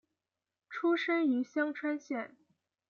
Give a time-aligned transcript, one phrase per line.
[0.67, 2.35] 出身于香川县。